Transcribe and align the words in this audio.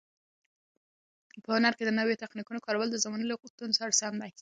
په 1.43 1.49
هنر 1.55 1.73
کې 1.77 1.83
د 1.85 1.91
نویو 1.99 2.21
تخنیکونو 2.23 2.63
کارول 2.65 2.89
د 2.91 2.95
زمانې 3.03 3.25
له 3.27 3.35
غوښتنو 3.41 3.77
سره 3.79 3.97
سم 3.99 4.13
دي. 4.21 4.31